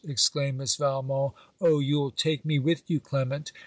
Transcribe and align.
exclaimed 0.07 0.57
Miss 0.57 0.77
Valmont. 0.77 1.31
'Oh, 1.61 1.77
you'll 1.77 2.09
take 2.09 2.43
me 2.43 2.57
with 2.57 2.89
you, 2.89 2.99
Clement!' 2.99 3.51